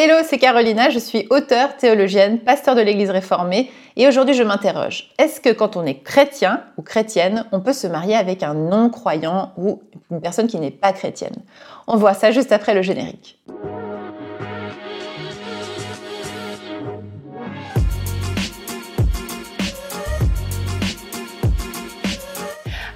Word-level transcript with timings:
Hello, 0.00 0.14
c'est 0.22 0.38
Carolina, 0.38 0.90
je 0.90 1.00
suis 1.00 1.26
auteure, 1.28 1.76
théologienne, 1.76 2.38
pasteur 2.38 2.76
de 2.76 2.80
l'Église 2.80 3.10
réformée 3.10 3.68
et 3.96 4.06
aujourd'hui 4.06 4.32
je 4.32 4.44
m'interroge. 4.44 5.10
Est-ce 5.18 5.40
que 5.40 5.48
quand 5.48 5.76
on 5.76 5.84
est 5.84 6.04
chrétien 6.04 6.62
ou 6.76 6.82
chrétienne, 6.82 7.46
on 7.50 7.58
peut 7.58 7.72
se 7.72 7.88
marier 7.88 8.14
avec 8.14 8.44
un 8.44 8.54
non-croyant 8.54 9.50
ou 9.56 9.82
une 10.12 10.20
personne 10.20 10.46
qui 10.46 10.60
n'est 10.60 10.70
pas 10.70 10.92
chrétienne? 10.92 11.34
On 11.88 11.96
voit 11.96 12.14
ça 12.14 12.30
juste 12.30 12.52
après 12.52 12.74
le 12.74 12.82
générique. 12.82 13.40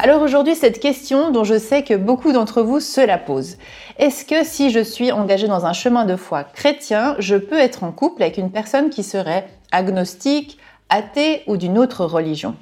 Alors 0.05 0.21
aujourd'hui, 0.21 0.57
cette 0.57 0.81
question 0.81 1.31
dont 1.31 1.45
je 1.45 1.57
sais 1.57 1.85
que 1.85 1.95
beaucoup 1.95 2.33
d'entre 2.33 2.63
vous 2.63 2.81
se 2.81 3.01
la 3.01 3.19
posent. 3.19 3.57
Est-ce 3.99 4.25
que 4.25 4.43
si 4.43 4.71
je 4.71 4.81
suis 4.81 5.13
engagée 5.13 5.47
dans 5.47 5.65
un 5.65 5.73
chemin 5.73 6.05
de 6.05 6.17
foi 6.17 6.43
chrétien, 6.43 7.15
je 7.21 7.37
peux 7.37 7.57
être 7.57 7.85
en 7.85 7.93
couple 7.93 8.25
avec 8.25 8.37
une 8.37 8.51
personne 8.51 8.91
qui 8.91 9.05
serait 9.05 9.47
agnostique, 9.71 10.59
athée 10.89 11.45
ou 11.47 11.57
d'une 11.57 11.79
autre 11.79 12.05
religion? 12.05 12.57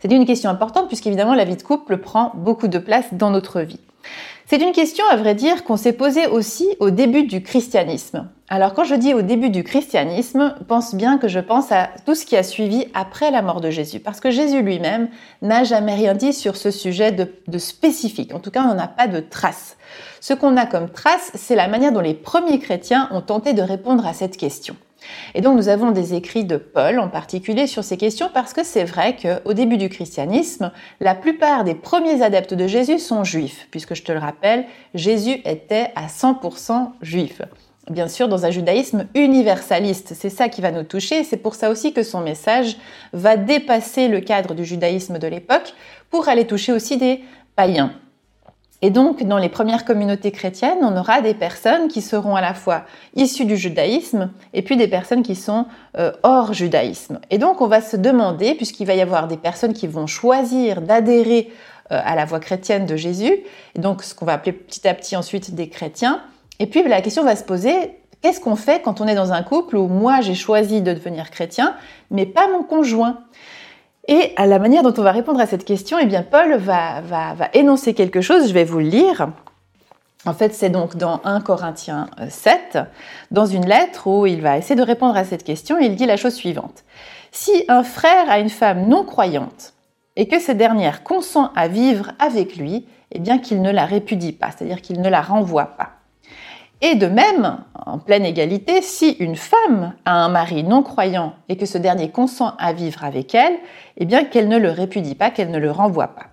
C'est 0.00 0.10
une 0.10 0.24
question 0.24 0.48
importante 0.48 0.86
puisqu'évidemment 0.86 1.34
la 1.34 1.44
vie 1.44 1.56
de 1.56 1.62
couple 1.62 1.98
prend 1.98 2.32
beaucoup 2.34 2.68
de 2.68 2.78
place 2.78 3.12
dans 3.12 3.28
notre 3.28 3.60
vie. 3.60 3.80
C'est 4.46 4.60
une 4.60 4.72
question, 4.72 5.04
à 5.08 5.16
vrai 5.16 5.36
dire, 5.36 5.62
qu'on 5.62 5.76
s'est 5.76 5.92
posée 5.92 6.26
aussi 6.26 6.68
au 6.80 6.90
début 6.90 7.22
du 7.22 7.42
christianisme. 7.42 8.28
Alors 8.48 8.74
quand 8.74 8.82
je 8.82 8.96
dis 8.96 9.14
au 9.14 9.22
début 9.22 9.48
du 9.48 9.62
christianisme, 9.62 10.56
pense 10.66 10.96
bien 10.96 11.18
que 11.18 11.28
je 11.28 11.38
pense 11.38 11.70
à 11.70 11.88
tout 12.04 12.16
ce 12.16 12.26
qui 12.26 12.36
a 12.36 12.42
suivi 12.42 12.86
après 12.92 13.30
la 13.30 13.42
mort 13.42 13.60
de 13.60 13.70
Jésus, 13.70 14.00
parce 14.00 14.18
que 14.18 14.32
Jésus 14.32 14.60
lui-même 14.62 15.08
n'a 15.40 15.62
jamais 15.62 15.94
rien 15.94 16.14
dit 16.14 16.32
sur 16.32 16.56
ce 16.56 16.72
sujet 16.72 17.12
de, 17.12 17.58
spécifique. 17.58 18.34
En 18.34 18.40
tout 18.40 18.50
cas, 18.50 18.64
on 18.68 18.74
n'a 18.74 18.88
pas 18.88 19.06
de 19.06 19.20
traces. 19.20 19.76
Ce 20.20 20.34
qu'on 20.34 20.56
a 20.56 20.66
comme 20.66 20.90
trace, 20.90 21.30
c'est 21.36 21.54
la 21.54 21.68
manière 21.68 21.92
dont 21.92 22.00
les 22.00 22.14
premiers 22.14 22.58
chrétiens 22.58 23.08
ont 23.12 23.20
tenté 23.20 23.52
de 23.52 23.62
répondre 23.62 24.04
à 24.04 24.14
cette 24.14 24.36
question. 24.36 24.74
Et 25.34 25.40
donc 25.40 25.56
nous 25.56 25.68
avons 25.68 25.90
des 25.90 26.14
écrits 26.14 26.44
de 26.44 26.56
Paul 26.56 26.98
en 26.98 27.08
particulier 27.08 27.66
sur 27.66 27.84
ces 27.84 27.96
questions 27.96 28.30
parce 28.32 28.52
que 28.52 28.64
c'est 28.64 28.84
vrai 28.84 29.16
qu'au 29.16 29.52
début 29.52 29.76
du 29.76 29.88
christianisme, 29.88 30.72
la 31.00 31.14
plupart 31.14 31.64
des 31.64 31.74
premiers 31.74 32.22
adeptes 32.22 32.54
de 32.54 32.66
Jésus 32.66 32.98
sont 32.98 33.24
juifs, 33.24 33.68
puisque 33.70 33.94
je 33.94 34.02
te 34.02 34.12
le 34.12 34.18
rappelle, 34.18 34.66
Jésus 34.94 35.40
était 35.44 35.92
à 35.96 36.06
100% 36.06 36.90
juif. 37.02 37.42
Bien 37.90 38.08
sûr, 38.08 38.28
dans 38.28 38.44
un 38.44 38.50
judaïsme 38.50 39.06
universaliste, 39.14 40.14
c'est 40.14 40.30
ça 40.30 40.48
qui 40.48 40.60
va 40.60 40.70
nous 40.70 40.84
toucher, 40.84 41.24
c'est 41.24 41.36
pour 41.36 41.54
ça 41.54 41.70
aussi 41.70 41.92
que 41.92 42.02
son 42.02 42.20
message 42.20 42.76
va 43.12 43.36
dépasser 43.36 44.06
le 44.08 44.20
cadre 44.20 44.54
du 44.54 44.64
judaïsme 44.64 45.18
de 45.18 45.26
l'époque 45.26 45.74
pour 46.10 46.28
aller 46.28 46.46
toucher 46.46 46.72
aussi 46.72 46.98
des 46.98 47.24
païens. 47.56 47.92
Et 48.82 48.90
donc, 48.90 49.22
dans 49.24 49.36
les 49.36 49.50
premières 49.50 49.84
communautés 49.84 50.30
chrétiennes, 50.30 50.78
on 50.80 50.96
aura 50.96 51.20
des 51.20 51.34
personnes 51.34 51.88
qui 51.88 52.00
seront 52.00 52.34
à 52.34 52.40
la 52.40 52.54
fois 52.54 52.84
issues 53.14 53.44
du 53.44 53.56
judaïsme 53.56 54.30
et 54.54 54.62
puis 54.62 54.76
des 54.76 54.88
personnes 54.88 55.22
qui 55.22 55.36
sont 55.36 55.66
euh, 55.98 56.12
hors 56.22 56.54
judaïsme. 56.54 57.20
Et 57.30 57.36
donc, 57.36 57.60
on 57.60 57.66
va 57.66 57.82
se 57.82 57.96
demander, 57.96 58.54
puisqu'il 58.54 58.86
va 58.86 58.94
y 58.94 59.02
avoir 59.02 59.28
des 59.28 59.36
personnes 59.36 59.74
qui 59.74 59.86
vont 59.86 60.06
choisir 60.06 60.80
d'adhérer 60.80 61.50
euh, 61.92 62.00
à 62.02 62.14
la 62.14 62.24
voie 62.24 62.40
chrétienne 62.40 62.86
de 62.86 62.96
Jésus, 62.96 63.40
donc 63.74 64.02
ce 64.02 64.14
qu'on 64.14 64.24
va 64.24 64.34
appeler 64.34 64.52
petit 64.52 64.86
à 64.88 64.94
petit 64.94 65.16
ensuite 65.16 65.54
des 65.54 65.68
chrétiens, 65.68 66.22
et 66.58 66.66
puis 66.66 66.82
la 66.82 67.00
question 67.02 67.24
va 67.24 67.34
se 67.36 67.42
poser, 67.44 67.98
qu'est-ce 68.22 68.40
qu'on 68.40 68.54
fait 68.54 68.80
quand 68.80 69.00
on 69.00 69.06
est 69.06 69.14
dans 69.14 69.32
un 69.32 69.42
couple 69.42 69.76
où 69.76 69.88
moi 69.88 70.20
j'ai 70.20 70.34
choisi 70.34 70.82
de 70.82 70.92
devenir 70.92 71.30
chrétien, 71.30 71.74
mais 72.10 72.26
pas 72.26 72.48
mon 72.48 72.62
conjoint? 72.62 73.18
Et 74.08 74.32
à 74.36 74.46
la 74.46 74.58
manière 74.58 74.82
dont 74.82 74.94
on 74.96 75.02
va 75.02 75.12
répondre 75.12 75.40
à 75.40 75.46
cette 75.46 75.64
question, 75.64 75.98
eh 75.98 76.06
bien 76.06 76.22
Paul 76.22 76.56
va, 76.56 77.00
va, 77.00 77.34
va 77.34 77.48
énoncer 77.54 77.94
quelque 77.94 78.20
chose, 78.20 78.48
je 78.48 78.54
vais 78.54 78.64
vous 78.64 78.78
le 78.78 78.86
lire. 78.86 79.28
En 80.26 80.34
fait, 80.34 80.54
c'est 80.54 80.68
donc 80.68 80.96
dans 80.96 81.20
1 81.24 81.40
Corinthiens 81.40 82.08
7, 82.28 82.78
dans 83.30 83.46
une 83.46 83.66
lettre 83.66 84.06
où 84.06 84.26
il 84.26 84.42
va 84.42 84.58
essayer 84.58 84.76
de 84.76 84.82
répondre 84.82 85.16
à 85.16 85.24
cette 85.24 85.44
question, 85.44 85.78
il 85.78 85.96
dit 85.96 86.04
la 86.04 86.18
chose 86.18 86.34
suivante. 86.34 86.84
Si 87.32 87.64
un 87.68 87.82
frère 87.82 88.30
a 88.30 88.38
une 88.38 88.50
femme 88.50 88.86
non 88.88 89.04
croyante 89.04 89.72
et 90.16 90.28
que 90.28 90.38
cette 90.38 90.58
dernière 90.58 91.04
consent 91.04 91.52
à 91.54 91.68
vivre 91.68 92.12
avec 92.18 92.56
lui, 92.56 92.86
eh 93.12 93.18
bien 93.18 93.38
qu'il 93.38 93.62
ne 93.62 93.70
la 93.70 93.86
répudie 93.86 94.32
pas, 94.32 94.50
c'est-à-dire 94.50 94.82
qu'il 94.82 95.00
ne 95.00 95.08
la 95.08 95.22
renvoie 95.22 95.76
pas. 95.78 95.99
Et 96.82 96.94
de 96.94 97.06
même, 97.06 97.58
en 97.74 97.98
pleine 97.98 98.24
égalité, 98.24 98.80
si 98.80 99.10
une 99.20 99.36
femme 99.36 99.94
a 100.06 100.12
un 100.12 100.28
mari 100.30 100.64
non 100.64 100.82
croyant 100.82 101.34
et 101.48 101.56
que 101.56 101.66
ce 101.66 101.76
dernier 101.76 102.10
consent 102.10 102.54
à 102.58 102.72
vivre 102.72 103.04
avec 103.04 103.34
elle, 103.34 103.58
eh 103.98 104.06
bien 104.06 104.24
qu'elle 104.24 104.48
ne 104.48 104.58
le 104.58 104.70
répudie 104.70 105.14
pas, 105.14 105.30
qu'elle 105.30 105.50
ne 105.50 105.58
le 105.58 105.70
renvoie 105.70 106.08
pas. 106.08 106.26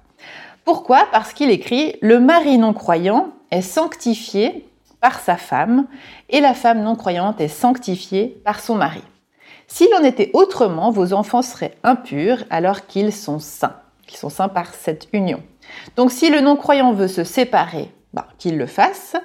Pourquoi? 0.63 1.07
Parce 1.11 1.33
qu'il 1.33 1.49
écrit 1.49 1.95
Le 2.01 2.19
mari 2.19 2.57
non 2.57 2.73
croyant 2.73 3.29
est 3.51 3.61
sanctifié 3.61 4.67
par 5.01 5.19
sa 5.19 5.35
femme 5.35 5.85
et 6.29 6.39
la 6.39 6.53
femme 6.53 6.81
non 6.81 6.95
croyante 6.95 7.41
est 7.41 7.47
sanctifiée 7.47 8.41
par 8.43 8.59
son 8.59 8.75
mari. 8.75 9.03
S'il 9.67 9.93
en 9.93 10.03
était 10.03 10.31
autrement, 10.33 10.91
vos 10.91 11.11
enfants 11.11 11.41
seraient 11.41 11.75
impurs 11.83 12.45
alors 12.49 12.87
qu'ils 12.87 13.13
sont 13.13 13.39
saints, 13.39 13.75
qu'ils 14.07 14.17
sont 14.17 14.29
saints 14.29 14.47
par 14.47 14.73
cette 14.73 15.09
union. 15.11 15.43
Donc 15.97 16.11
si 16.11 16.29
le 16.29 16.39
non-croyant 16.39 16.93
veut 16.93 17.09
se 17.09 17.25
séparer, 17.25 17.91
ben, 18.13 18.25
qu'il 18.37 18.57
le 18.57 18.65
fasse 18.65 19.17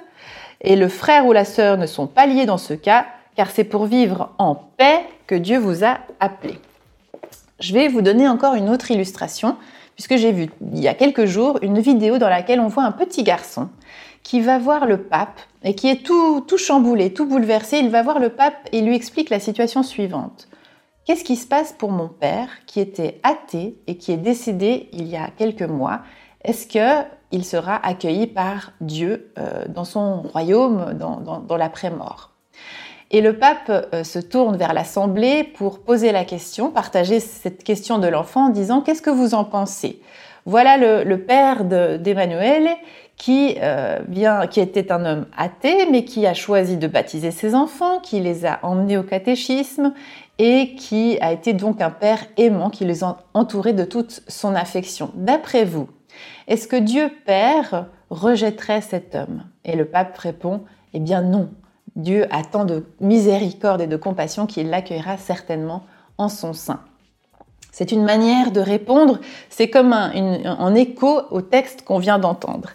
et 0.63 0.75
le 0.75 0.87
frère 0.87 1.25
ou 1.25 1.33
la 1.33 1.45
sœur 1.45 1.77
ne 1.77 1.85
sont 1.85 2.07
pas 2.07 2.25
liés 2.25 2.45
dans 2.45 2.57
ce 2.57 2.73
cas, 2.73 3.05
car 3.35 3.51
c'est 3.51 3.63
pour 3.63 3.85
vivre 3.85 4.31
en 4.37 4.55
paix 4.55 5.01
que 5.27 5.35
Dieu 5.35 5.57
vous 5.57 5.83
a 5.83 5.99
appelé. 6.19 6.59
Je 7.59 7.73
vais 7.73 7.87
vous 7.87 8.01
donner 8.01 8.27
encore 8.27 8.55
une 8.55 8.69
autre 8.69 8.91
illustration, 8.91 9.57
puisque 9.95 10.15
j'ai 10.15 10.31
vu 10.31 10.49
il 10.73 10.79
y 10.79 10.87
a 10.87 10.93
quelques 10.93 11.25
jours 11.25 11.59
une 11.61 11.79
vidéo 11.79 12.17
dans 12.17 12.29
laquelle 12.29 12.59
on 12.59 12.67
voit 12.67 12.83
un 12.83 12.91
petit 12.91 13.23
garçon 13.23 13.69
qui 14.23 14.41
va 14.41 14.57
voir 14.57 14.85
le 14.85 14.97
pape 14.97 15.39
et 15.63 15.75
qui 15.75 15.89
est 15.89 16.03
tout, 16.03 16.41
tout 16.41 16.57
chamboulé, 16.57 17.13
tout 17.13 17.25
bouleversé. 17.25 17.77
Il 17.77 17.89
va 17.89 18.01
voir 18.01 18.19
le 18.19 18.29
pape 18.29 18.69
et 18.71 18.81
lui 18.81 18.95
explique 18.95 19.29
la 19.29 19.39
situation 19.39 19.83
suivante. 19.83 20.47
Qu'est-ce 21.05 21.25
qui 21.25 21.35
se 21.35 21.45
passe 21.45 21.73
pour 21.73 21.91
mon 21.91 22.07
père 22.07 22.47
qui 22.65 22.79
était 22.79 23.19
athée 23.23 23.75
et 23.87 23.97
qui 23.97 24.13
est 24.13 24.17
décédé 24.17 24.89
il 24.93 25.07
y 25.07 25.17
a 25.17 25.27
quelques 25.37 25.63
mois? 25.63 25.99
Est-ce 26.43 26.65
que 26.67 27.05
il 27.33 27.43
sera 27.43 27.75
accueilli 27.85 28.27
par 28.27 28.71
Dieu 28.79 29.31
euh, 29.37 29.65
dans 29.67 29.83
son 29.83 30.21
royaume, 30.21 30.93
dans, 30.93 31.57
l'après-mort. 31.57 32.29
Et 33.11 33.21
le 33.21 33.37
pape 33.37 33.69
euh, 33.69 34.03
se 34.03 34.19
tourne 34.19 34.55
vers 34.55 34.73
l'Assemblée 34.73 35.43
pour 35.43 35.79
poser 35.79 36.11
la 36.11 36.23
question, 36.23 36.69
partager 36.69 37.19
cette 37.19 37.63
question 37.63 37.97
de 37.97 38.07
l'enfant 38.07 38.45
en 38.45 38.49
disant 38.49 38.81
Qu'est-ce 38.81 39.01
que 39.01 39.09
vous 39.09 39.33
en 39.33 39.43
pensez? 39.43 39.99
Voilà 40.45 40.77
le, 40.77 41.15
père 41.17 41.63
d'Emmanuel 41.63 42.69
qui, 43.17 43.55
euh, 43.61 43.99
qui 44.47 44.59
était 44.59 44.91
un 44.91 45.05
homme 45.05 45.25
athée, 45.37 45.87
mais 45.89 46.05
qui 46.05 46.27
a 46.27 46.33
choisi 46.33 46.77
de 46.77 46.87
baptiser 46.87 47.31
ses 47.31 47.55
enfants, 47.55 47.99
qui 47.99 48.19
les 48.19 48.45
a 48.45 48.59
emmenés 48.61 48.97
au 48.97 49.03
catéchisme 49.03 49.93
et 50.39 50.75
qui 50.75 51.17
a 51.21 51.31
été 51.31 51.53
donc 51.53 51.81
un 51.81 51.91
père 51.91 52.25
aimant, 52.37 52.69
qui 52.69 52.85
les 52.85 53.03
a 53.03 53.17
entourés 53.33 53.73
de 53.73 53.85
toute 53.85 54.21
son 54.27 54.53
affection. 54.53 55.11
D'après 55.15 55.63
vous, 55.63 55.87
est-ce 56.47 56.67
que 56.67 56.75
Dieu 56.75 57.09
Père 57.25 57.87
rejetterait 58.09 58.81
cet 58.81 59.15
homme? 59.15 59.43
Et 59.65 59.75
le 59.75 59.85
pape 59.85 60.17
répond, 60.17 60.61
eh 60.93 60.99
bien 60.99 61.21
non. 61.21 61.49
Dieu 61.95 62.25
a 62.31 62.43
tant 62.43 62.65
de 62.65 62.85
miséricorde 62.99 63.81
et 63.81 63.87
de 63.87 63.97
compassion 63.97 64.45
qu'il 64.45 64.69
l'accueillera 64.69 65.17
certainement 65.17 65.83
en 66.17 66.29
son 66.29 66.53
sein. 66.53 66.81
C'est 67.71 67.91
une 67.91 68.03
manière 68.03 68.51
de 68.51 68.59
répondre, 68.59 69.19
c'est 69.49 69.69
comme 69.69 69.93
un, 69.93 70.75
écho 70.75 71.21
au 71.31 71.41
texte 71.41 71.83
qu'on 71.83 71.97
vient 71.97 72.19
d'entendre. 72.19 72.69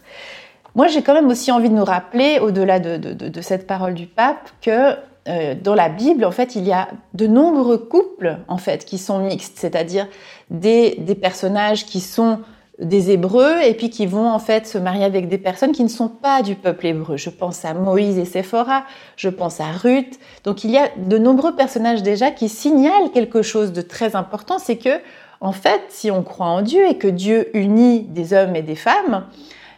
Moi, 0.75 0.89
j'ai 0.89 1.03
quand 1.03 1.15
même 1.15 1.29
aussi 1.29 1.53
envie 1.53 1.69
de 1.69 1.75
nous 1.75 1.85
rappeler, 1.85 2.41
au-delà 2.41 2.81
de, 2.81 3.41
cette 3.41 3.67
parole 3.67 3.95
du 3.95 4.07
pape, 4.07 4.51
que 4.61 4.97
euh, 5.29 5.55
dans 5.55 5.75
la 5.75 5.89
Bible, 5.89 6.25
en 6.25 6.31
fait, 6.31 6.57
il 6.57 6.65
y 6.65 6.73
a 6.73 6.89
de 7.15 7.27
nombreux 7.27 7.79
couples, 7.79 8.39
en 8.49 8.57
fait, 8.57 8.85
qui 8.85 8.99
sont 8.99 9.21
mixtes, 9.21 9.57
c'est-à-dire 9.57 10.09
des 10.51 11.19
personnages 11.21 11.87
qui 11.87 12.01
sont 12.01 12.41
des 12.79 13.11
Hébreux 13.11 13.57
et 13.65 13.75
puis 13.75 13.91
qui 13.91 14.07
vont 14.07 14.31
en 14.31 14.39
fait 14.39 14.67
se 14.67 14.79
marier 14.79 15.05
avec 15.05 15.29
des 15.29 15.39
personnes 15.39 15.73
qui 15.73 15.83
ne 15.83 15.89
sont 15.89 16.09
pas 16.09 16.43
du 16.43 16.55
peuple 16.55 16.87
hébreu. 16.87 17.17
Je 17.17 17.31
pense 17.31 17.65
à 17.65 17.75
Moïse 17.75 18.19
et 18.19 18.25
Séphora, 18.25 18.85
je 19.17 19.29
pense 19.29 19.61
à 19.61 19.73
Ruth. 19.73 20.19
Donc 20.45 20.63
il 20.65 20.71
y 20.71 20.79
a 20.79 20.89
de 20.97 21.19
nombreux 21.19 21.57
personnages 21.57 22.03
déjà 22.03 22.31
qui 22.31 22.49
signalent 22.49 23.11
quelque 23.13 23.43
chose 23.43 23.73
de 23.73 23.83
très 23.83 24.15
important, 24.15 24.59
c'est 24.59 24.77
que 24.77 25.01
en 25.41 25.53
fait, 25.53 25.83
si 25.89 26.11
on 26.11 26.23
croit 26.23 26.47
en 26.47 26.63
Dieu 26.63 26.85
et 26.89 26.99
que 26.99 27.09
Dieu 27.09 27.57
unit 27.57 28.03
des 28.03 28.33
hommes 28.33 28.57
et 28.57 28.63
des 28.63 28.75
femmes, 28.75 29.25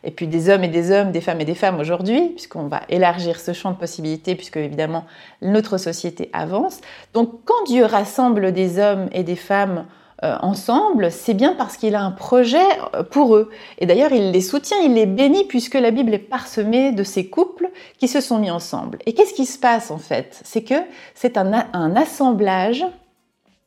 et 0.04 0.10
puis 0.10 0.26
des 0.26 0.48
hommes 0.48 0.64
et 0.64 0.68
des 0.68 0.90
hommes, 0.90 1.12
des 1.12 1.20
femmes 1.20 1.40
et 1.40 1.44
des 1.44 1.54
femmes 1.54 1.78
aujourd'hui, 1.78 2.30
puisqu'on 2.30 2.66
va 2.66 2.80
élargir 2.88 3.38
ce 3.38 3.52
champ 3.52 3.70
de 3.72 3.76
possibilités, 3.76 4.34
puisque 4.34 4.56
évidemment 4.56 5.04
notre 5.42 5.76
société 5.76 6.30
avance. 6.32 6.80
Donc 7.12 7.44
quand 7.44 7.64
Dieu 7.66 7.84
rassemble 7.84 8.52
des 8.52 8.78
hommes 8.78 9.08
et 9.12 9.22
des 9.22 9.36
femmes 9.36 9.84
euh, 10.22 10.36
ensemble, 10.42 11.10
c'est 11.10 11.32
bien 11.32 11.54
parce 11.54 11.78
qu'il 11.78 11.94
a 11.94 12.02
un 12.02 12.10
projet 12.10 12.58
euh, 12.94 13.02
pour 13.02 13.36
eux. 13.36 13.48
Et 13.78 13.86
d'ailleurs, 13.86 14.12
il 14.12 14.32
les 14.32 14.42
soutient, 14.42 14.76
il 14.84 14.94
les 14.94 15.06
bénit, 15.06 15.44
puisque 15.44 15.74
la 15.74 15.90
Bible 15.90 16.12
est 16.12 16.18
parsemée 16.18 16.92
de 16.92 17.02
ces 17.04 17.30
couples 17.30 17.70
qui 17.96 18.06
se 18.06 18.20
sont 18.20 18.38
mis 18.38 18.50
ensemble. 18.50 18.98
Et 19.06 19.14
qu'est-ce 19.14 19.32
qui 19.32 19.46
se 19.46 19.58
passe 19.58 19.90
en 19.90 19.98
fait? 19.98 20.40
C'est 20.44 20.62
que 20.62 20.74
c'est 21.14 21.38
un, 21.38 21.52
assemblage 21.96 22.84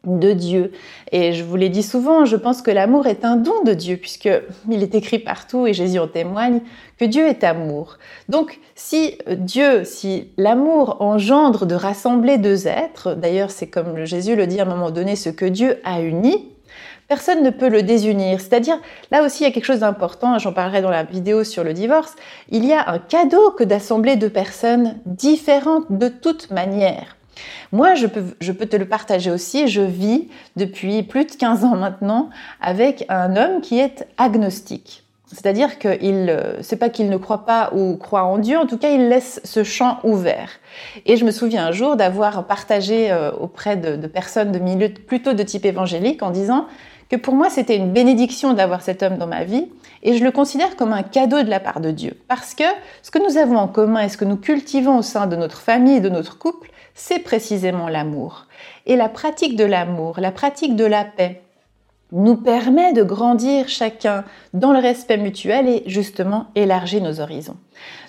de 0.06 0.34
Dieu. 0.34 0.72
Et 1.12 1.34
je 1.34 1.44
vous 1.44 1.56
l'ai 1.56 1.70
dit 1.70 1.84
souvent, 1.84 2.26
je 2.26 2.36
pense 2.36 2.62
que 2.62 2.72
l'amour 2.72 3.08
est 3.08 3.24
un 3.26 3.38
don 3.38 3.64
de 3.66 3.74
Dieu, 3.74 3.98
puisque 3.98 4.30
il 4.70 4.84
est 4.84 4.96
écrit 4.96 5.20
partout, 5.20 5.66
et 5.66 5.74
Jésus 5.74 6.00
en 6.00 6.08
témoigne, 6.08 6.62
que 6.98 7.06
Dieu 7.06 7.28
est 7.28 7.44
amour. 7.44 7.98
Donc, 8.30 8.60
si 8.76 9.18
Dieu, 9.30 9.84
si 9.86 10.32
l'amour 10.38 10.98
engendre 11.02 11.66
de 11.66 11.76
rassembler 11.76 12.38
deux 12.38 12.68
êtres, 12.68 13.16
d'ailleurs 13.16 13.52
c'est 13.52 13.68
comme 13.68 14.06
Jésus 14.06 14.36
le 14.36 14.48
dit 14.48 14.60
à 14.60 14.64
un 14.64 14.68
moment 14.68 14.92
donné, 14.92 15.16
ce 15.16 15.30
que 15.30 15.46
Dieu 15.46 15.80
a 15.86 16.02
uni, 16.02 16.50
personne 17.08 17.44
ne 17.44 17.50
peut 17.50 17.70
le 17.70 17.84
désunir. 17.84 18.42
C'est-à-dire, 18.42 18.80
là 19.12 19.24
aussi, 19.24 19.44
il 19.44 19.48
y 19.48 19.50
a 19.50 19.54
quelque 19.54 19.66
chose 19.66 19.80
d'important, 19.80 20.38
j'en 20.40 20.54
parlerai 20.54 20.82
dans 20.82 20.90
la 20.90 21.04
vidéo 21.04 21.44
sur 21.44 21.64
le 21.64 21.74
divorce, 21.74 22.16
il 22.50 22.66
y 22.66 22.74
a 22.74 22.90
un 22.90 23.00
cadeau 23.00 23.52
que 23.52 23.64
d'assembler 23.64 24.16
deux 24.16 24.30
personnes 24.30 24.96
différentes 25.06 25.92
de 25.92 26.10
toute 26.10 26.52
manière. 26.52 27.16
Moi, 27.72 27.96
je 27.96 28.08
peux, 28.08 28.66
te 28.66 28.76
le 28.76 28.88
partager 28.88 29.32
aussi. 29.32 29.68
Je 29.68 29.82
vis 29.82 30.28
depuis 30.56 31.04
plus 31.04 31.26
de 31.26 31.32
15 31.32 31.64
ans 31.66 31.76
maintenant 31.76 32.30
avec 32.62 33.06
un 33.10 33.36
homme 33.36 33.62
qui 33.62 33.80
est 33.80 34.08
agnostique. 34.18 35.04
C'est-à-dire 35.28 35.80
que 35.80 35.98
il, 36.02 36.38
c'est 36.62 36.76
pas 36.76 36.90
qu'il 36.90 37.10
ne 37.10 37.18
croit 37.18 37.46
pas 37.46 37.72
ou 37.74 37.98
croit 37.98 38.24
en 38.24 38.38
Dieu, 38.38 38.58
en 38.58 38.68
tout 38.68 38.78
cas, 38.78 38.90
il 38.90 39.10
laisse 39.10 39.42
ce 39.44 39.64
champ 39.64 40.00
ouvert. 40.04 40.50
Et 41.08 41.18
je 41.18 41.26
me 41.26 41.32
souviens 41.32 41.66
un 41.66 41.72
jour 41.72 41.96
d'avoir 41.96 42.46
partagé 42.46 43.12
euh, 43.12 43.32
auprès 43.32 43.76
de, 43.76 43.96
de 43.96 44.08
personnes 44.08 44.52
de 44.52 44.60
milieu 44.60 44.90
plutôt 44.90 45.34
de 45.34 45.42
type 45.42 45.66
évangélique 45.66 46.22
en 46.22 46.30
disant 46.30 46.68
que 47.10 47.16
pour 47.16 47.34
moi, 47.34 47.50
c'était 47.50 47.76
une 47.76 47.92
bénédiction 47.92 48.54
d'avoir 48.54 48.82
cet 48.82 49.04
homme 49.04 49.18
dans 49.18 49.28
ma 49.28 49.44
vie 49.44 49.68
et 50.04 50.18
je 50.18 50.24
le 50.24 50.32
considère 50.32 50.76
comme 50.76 50.94
un 50.94 51.04
cadeau 51.04 51.42
de 51.44 51.50
la 51.50 51.60
part 51.60 51.80
de 51.80 51.92
Dieu. 51.92 52.18
Parce 52.28 52.54
que 52.54 52.64
ce 53.02 53.12
que 53.12 53.20
nous 53.20 53.38
avons 53.38 53.58
en 53.58 53.68
commun 53.68 54.02
et 54.02 54.10
ce 54.10 54.18
que 54.18 54.26
nous 54.26 54.38
cultivons 54.38 54.98
au 54.98 55.02
sein 55.02 55.28
de 55.28 55.36
notre 55.36 55.62
famille 55.62 55.98
et 55.98 56.02
de 56.02 56.10
notre 56.10 56.38
couple, 56.38 56.72
c'est 56.96 57.20
précisément 57.20 57.88
l'amour. 57.88 58.48
Et 58.86 58.96
la 58.96 59.10
pratique 59.10 59.56
de 59.56 59.66
l'amour, 59.66 60.20
la 60.20 60.32
pratique 60.32 60.76
de 60.76 60.86
la 60.86 61.06
paix, 61.06 61.42
nous 62.12 62.36
permet 62.36 62.94
de 62.94 63.02
grandir 63.02 63.68
chacun 63.68 64.24
dans 64.54 64.72
le 64.72 64.80
respect 64.80 65.18
mutuel 65.18 65.68
et 65.68 65.84
justement 65.88 66.48
élargir 66.56 67.02
nos 67.02 67.20
horizons. 67.20 67.58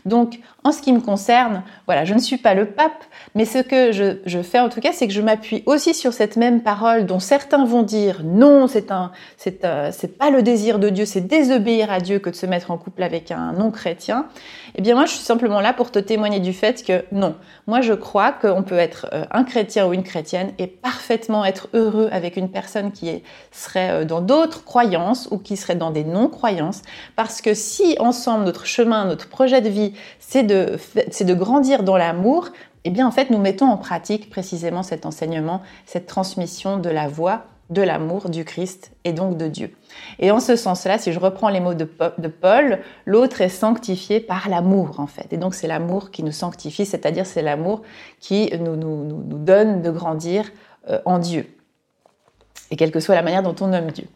Donc, 0.04 0.40
en 0.64 0.72
ce 0.72 0.80
qui 0.80 0.92
me 0.92 1.00
concerne, 1.00 1.62
voilà, 1.86 2.04
je 2.04 2.14
ne 2.14 2.18
suis 2.18 2.38
pas 2.38 2.54
le 2.54 2.66
pape, 2.66 3.04
mais 3.34 3.44
ce 3.44 3.58
que 3.58 3.92
je, 3.92 4.42
fais 4.42 4.60
en 4.60 4.68
tout 4.68 4.80
cas, 4.80 4.92
c'est 4.92 5.06
que 5.06 5.12
je 5.12 5.20
m'appuie 5.20 5.62
aussi 5.66 5.94
sur 5.94 6.12
cette 6.12 6.36
même 6.36 6.62
parole 6.62 7.06
dont 7.06 7.20
certains 7.20 7.64
vont 7.64 7.82
dire 7.82 8.22
non, 8.24 8.66
c'est 8.66 8.90
un, 8.90 9.12
c'est, 9.36 9.64
euh, 9.64 9.90
c'est 9.92 10.16
pas 10.18 10.30
le 10.30 10.42
désir 10.42 10.78
de 10.78 10.88
Dieu, 10.88 11.04
c'est 11.04 11.20
désobéir 11.20 11.92
à 11.92 12.00
Dieu 12.00 12.18
que 12.18 12.30
de 12.30 12.34
se 12.34 12.46
mettre 12.46 12.70
en 12.70 12.78
couple 12.78 13.02
avec 13.02 13.30
un 13.30 13.52
non 13.52 13.70
chrétien. 13.70 14.26
Eh 14.74 14.82
bien, 14.82 14.94
moi, 14.94 15.04
je 15.04 15.12
suis 15.12 15.24
simplement 15.24 15.60
là 15.60 15.72
pour 15.72 15.90
te 15.90 15.98
témoigner 15.98 16.40
du 16.40 16.52
fait 16.52 16.82
que 16.82 17.04
non, 17.12 17.36
moi, 17.66 17.80
je 17.80 17.92
crois 17.92 18.32
qu'on 18.32 18.62
peut 18.62 18.78
être 18.78 19.06
euh, 19.12 19.24
un 19.30 19.44
chrétien 19.44 19.86
ou 19.86 19.92
une 19.92 20.02
chrétienne 20.02 20.52
et 20.58 20.66
parfaitement 20.66 21.44
être 21.44 21.68
heureux 21.74 22.08
avec 22.10 22.36
une 22.36 22.50
personne 22.50 22.92
qui 22.92 23.22
serait 23.52 23.90
euh, 23.90 24.04
dans 24.04 24.20
d'autres 24.20 24.64
croyances 24.64 25.28
ou 25.30 25.38
qui 25.38 25.56
serait 25.56 25.76
dans 25.76 25.90
des 25.90 26.04
non-croyances, 26.04 26.82
parce 27.16 27.40
que 27.40 27.54
si 27.54 27.96
ensemble 27.98 28.44
notre 28.44 28.66
chemin, 28.66 29.04
notre 29.04 29.28
projet 29.28 29.60
vie, 29.68 29.92
c'est 30.18 30.42
de, 30.42 30.78
c'est 31.10 31.24
de 31.24 31.34
grandir 31.34 31.82
dans 31.82 31.96
l'amour, 31.96 32.50
eh 32.84 32.90
bien 32.90 33.06
en 33.06 33.10
fait 33.10 33.30
nous 33.30 33.38
mettons 33.38 33.66
en 33.66 33.76
pratique 33.76 34.30
précisément 34.30 34.82
cet 34.82 35.06
enseignement, 35.06 35.62
cette 35.86 36.06
transmission 36.06 36.78
de 36.78 36.90
la 36.90 37.08
voix 37.08 37.44
de 37.70 37.82
l'amour 37.82 38.28
du 38.28 38.44
Christ 38.44 38.92
et 39.04 39.12
donc 39.12 39.38
de 39.38 39.48
Dieu. 39.48 39.74
Et 40.18 40.30
en 40.30 40.40
ce 40.40 40.54
sens-là, 40.54 40.98
si 40.98 41.12
je 41.12 41.18
reprends 41.18 41.48
les 41.48 41.60
mots 41.60 41.74
de, 41.74 41.84
Paul, 42.28 42.80
l'autre 43.06 43.40
est 43.40 43.48
sanctifié 43.48 44.20
par 44.20 44.48
l'amour 44.48 45.00
en 45.00 45.06
fait. 45.06 45.32
Et 45.32 45.38
donc 45.38 45.54
c'est 45.54 45.66
l'amour 45.66 46.10
qui 46.10 46.22
nous 46.22 46.32
sanctifie, 46.32 46.84
c'est-à-dire 46.84 47.24
c'est 47.24 47.42
l'amour 47.42 47.82
qui 48.20 48.52
nous, 48.60 48.76
nous, 48.76 49.04
nous, 49.04 49.38
donne 49.38 49.80
de 49.80 49.90
grandir 49.90 50.44
euh, 50.90 51.00
en 51.06 51.18
Dieu 51.18 51.46
et 52.70 52.76
quelle 52.76 52.90
que 52.90 53.00
soit 53.00 53.14
la 53.14 53.22
manière 53.22 53.42
dont 53.42 53.54
on 53.60 53.68
nomme 53.68 53.90
Dieu. 53.90 54.06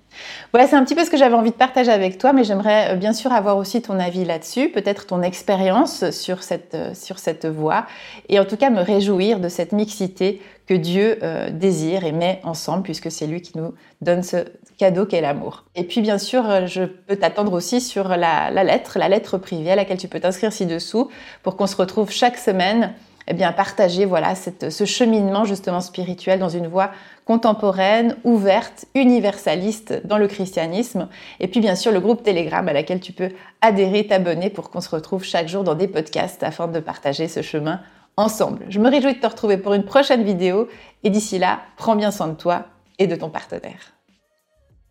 Voilà, 0.52 0.66
c'est 0.66 0.76
un 0.76 0.84
petit 0.84 0.94
peu 0.94 1.04
ce 1.04 1.10
que 1.10 1.16
j'avais 1.16 1.34
envie 1.34 1.50
de 1.50 1.56
partager 1.56 1.90
avec 1.90 2.18
toi, 2.18 2.32
mais 2.32 2.44
j'aimerais 2.44 2.92
euh, 2.92 2.96
bien 2.96 3.12
sûr 3.12 3.32
avoir 3.32 3.56
aussi 3.56 3.82
ton 3.82 3.98
avis 4.00 4.24
là-dessus, 4.24 4.70
peut-être 4.70 5.06
ton 5.06 5.22
expérience 5.22 6.10
sur 6.10 6.42
cette, 6.42 6.74
euh, 6.74 6.94
sur 6.94 7.18
cette 7.18 7.46
voie, 7.46 7.86
et 8.28 8.40
en 8.40 8.44
tout 8.44 8.56
cas 8.56 8.70
me 8.70 8.80
réjouir 8.80 9.38
de 9.38 9.48
cette 9.48 9.72
mixité 9.72 10.40
que 10.66 10.74
Dieu 10.74 11.18
euh, 11.22 11.50
désire 11.50 12.04
et 12.04 12.12
met 12.12 12.40
ensemble, 12.42 12.82
puisque 12.82 13.10
c'est 13.10 13.26
lui 13.26 13.42
qui 13.42 13.56
nous 13.56 13.74
donne 14.00 14.22
ce 14.22 14.38
cadeau 14.78 15.06
qu'est 15.06 15.20
l'amour. 15.20 15.64
Et 15.74 15.84
puis 15.84 16.00
bien 16.00 16.18
sûr, 16.18 16.66
je 16.66 16.84
peux 16.84 17.16
t'attendre 17.16 17.52
aussi 17.52 17.80
sur 17.80 18.08
la, 18.08 18.50
la 18.50 18.64
lettre, 18.64 18.98
la 18.98 19.08
lettre 19.08 19.38
privée 19.38 19.72
à 19.72 19.76
laquelle 19.76 19.98
tu 19.98 20.08
peux 20.08 20.20
t'inscrire 20.20 20.52
ci-dessous, 20.52 21.10
pour 21.42 21.56
qu'on 21.56 21.66
se 21.66 21.76
retrouve 21.76 22.10
chaque 22.10 22.38
semaine 22.38 22.94
eh 23.30 23.34
bien, 23.34 23.52
partager 23.52 24.06
voilà, 24.06 24.34
ce 24.34 24.84
cheminement 24.86 25.44
justement 25.44 25.82
spirituel 25.82 26.38
dans 26.38 26.48
une 26.48 26.66
voie 26.66 26.90
contemporaine, 27.26 28.16
ouverte, 28.24 28.86
universaliste 28.94 30.00
dans 30.06 30.16
le 30.16 30.26
christianisme. 30.26 31.08
Et 31.38 31.46
puis 31.46 31.60
bien 31.60 31.76
sûr 31.76 31.92
le 31.92 32.00
groupe 32.00 32.22
Telegram 32.22 32.66
à 32.66 32.72
laquelle 32.72 33.00
tu 33.00 33.12
peux 33.12 33.30
adhérer, 33.60 34.06
t'abonner 34.06 34.48
pour 34.48 34.70
qu'on 34.70 34.80
se 34.80 34.88
retrouve 34.88 35.24
chaque 35.24 35.48
jour 35.48 35.62
dans 35.62 35.74
des 35.74 35.88
podcasts 35.88 36.42
afin 36.42 36.68
de 36.68 36.80
partager 36.80 37.28
ce 37.28 37.42
chemin 37.42 37.80
ensemble. 38.16 38.64
Je 38.70 38.80
me 38.80 38.90
réjouis 38.90 39.14
de 39.14 39.20
te 39.20 39.26
retrouver 39.26 39.58
pour 39.58 39.74
une 39.74 39.84
prochaine 39.84 40.24
vidéo 40.24 40.68
et 41.04 41.10
d'ici 41.10 41.38
là, 41.38 41.60
prends 41.76 41.96
bien 41.96 42.10
soin 42.10 42.28
de 42.28 42.34
toi 42.34 42.64
et 42.98 43.06
de 43.06 43.14
ton 43.14 43.28
partenaire. 43.28 43.97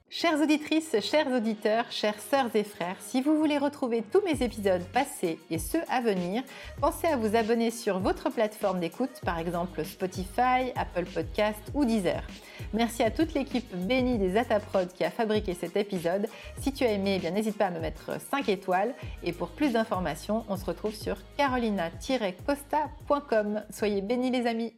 Chères 0.09 0.39
auditrices, 0.39 0.95
chers 1.01 1.27
auditeurs, 1.27 1.91
chères 1.91 2.19
sœurs 2.19 2.55
et 2.55 2.63
frères, 2.63 2.95
si 3.01 3.21
vous 3.21 3.37
voulez 3.37 3.57
retrouver 3.57 4.01
tous 4.01 4.21
mes 4.21 4.41
épisodes 4.41 4.85
passés 4.93 5.37
et 5.51 5.59
ceux 5.59 5.81
à 5.89 5.99
venir, 5.99 6.43
pensez 6.79 7.07
à 7.07 7.17
vous 7.17 7.35
abonner 7.35 7.71
sur 7.71 7.99
votre 7.99 8.29
plateforme 8.29 8.79
d'écoute, 8.79 9.19
par 9.25 9.37
exemple 9.37 9.83
Spotify, 9.83 10.71
Apple 10.77 11.03
Podcast 11.13 11.59
ou 11.73 11.83
Deezer. 11.83 12.23
Merci 12.73 13.03
à 13.03 13.11
toute 13.11 13.33
l'équipe 13.33 13.69
bénie 13.75 14.17
des 14.17 14.37
Ataprod 14.37 14.87
qui 14.93 15.03
a 15.03 15.11
fabriqué 15.11 15.53
cet 15.53 15.75
épisode. 15.75 16.27
Si 16.57 16.71
tu 16.71 16.85
as 16.85 16.93
aimé, 16.93 17.15
eh 17.17 17.19
bien 17.19 17.31
n'hésite 17.31 17.57
pas 17.57 17.65
à 17.65 17.71
me 17.71 17.81
mettre 17.81 18.11
5 18.31 18.47
étoiles. 18.47 18.95
Et 19.23 19.33
pour 19.33 19.49
plus 19.49 19.73
d'informations, 19.73 20.45
on 20.47 20.55
se 20.55 20.63
retrouve 20.63 20.95
sur 20.95 21.17
carolina-costa.com. 21.35 23.65
Soyez 23.71 24.01
bénis 24.01 24.31
les 24.31 24.47
amis 24.47 24.73